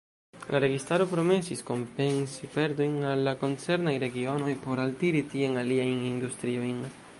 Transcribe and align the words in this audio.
La 0.53 0.57
registaro 0.61 1.05
promesis 1.11 1.61
kompensi 1.67 2.49
perdojn 2.55 2.97
al 3.11 3.23
la 3.29 3.35
koncernaj 3.43 3.95
regionoj 4.07 4.57
por 4.67 4.85
altiri 4.87 5.25
tien 5.35 5.63
aliajn 5.65 6.05
industriojn. 6.11 6.85